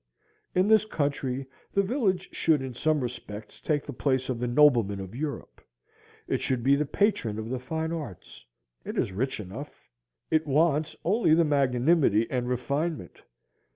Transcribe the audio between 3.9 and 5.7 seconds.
place of the nobleman of Europe.